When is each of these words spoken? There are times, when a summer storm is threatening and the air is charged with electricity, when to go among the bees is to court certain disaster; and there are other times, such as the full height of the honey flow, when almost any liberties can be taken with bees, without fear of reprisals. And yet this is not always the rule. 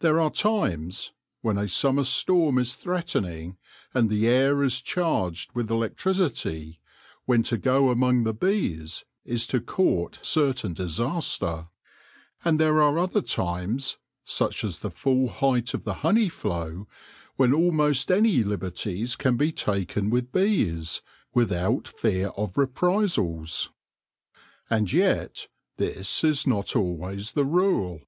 There 0.00 0.20
are 0.20 0.30
times, 0.30 1.12
when 1.40 1.56
a 1.56 1.66
summer 1.66 2.04
storm 2.04 2.58
is 2.58 2.74
threatening 2.74 3.56
and 3.94 4.10
the 4.10 4.26
air 4.28 4.62
is 4.62 4.82
charged 4.82 5.52
with 5.54 5.70
electricity, 5.70 6.78
when 7.24 7.42
to 7.44 7.56
go 7.56 7.88
among 7.88 8.24
the 8.24 8.34
bees 8.34 9.06
is 9.24 9.46
to 9.46 9.62
court 9.62 10.18
certain 10.20 10.74
disaster; 10.74 11.68
and 12.44 12.60
there 12.60 12.82
are 12.82 12.98
other 12.98 13.22
times, 13.22 13.96
such 14.24 14.62
as 14.62 14.80
the 14.80 14.90
full 14.90 15.28
height 15.28 15.72
of 15.72 15.84
the 15.84 15.94
honey 16.04 16.28
flow, 16.28 16.86
when 17.36 17.54
almost 17.54 18.10
any 18.10 18.44
liberties 18.44 19.16
can 19.16 19.38
be 19.38 19.52
taken 19.52 20.10
with 20.10 20.32
bees, 20.32 21.00
without 21.32 21.88
fear 21.88 22.26
of 22.36 22.58
reprisals. 22.58 23.70
And 24.68 24.92
yet 24.92 25.48
this 25.78 26.22
is 26.22 26.46
not 26.46 26.76
always 26.76 27.32
the 27.32 27.46
rule. 27.46 28.02